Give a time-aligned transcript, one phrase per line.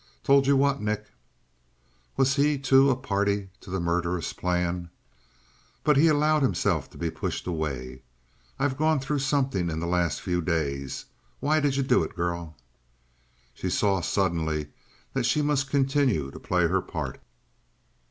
[0.23, 1.11] "Told you what, Nick?"
[2.17, 4.89] Was he, too, a party to the murderous plan?
[5.83, 8.01] But he allowed himself to be pushed away.
[8.57, 11.05] "I've gone through something in the last few days.
[11.39, 12.57] Why did you do it, girl?"
[13.53, 14.69] She saw suddenly
[15.13, 17.21] that she must continue to play her part.